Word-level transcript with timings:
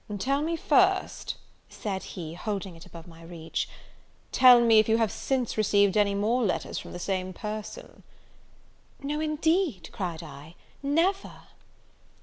"Tell 0.17 0.41
me 0.41 0.55
first," 0.55 1.35
said 1.69 2.01
he, 2.17 2.33
holding 2.33 2.75
it 2.75 2.87
above 2.87 3.05
my 3.07 3.21
reach, 3.21 3.69
"tell 4.31 4.59
me 4.59 4.79
if 4.79 4.89
you 4.89 4.97
have 4.97 5.11
since 5.11 5.57
received 5.59 5.95
any 5.95 6.15
more 6.15 6.41
letters 6.43 6.79
from 6.79 6.91
the 6.91 6.97
same 6.97 7.33
person?" 7.33 8.01
"No, 9.03 9.19
indeed," 9.19 9.89
cried 9.93 10.23
I, 10.23 10.55
"never!" 10.81 11.41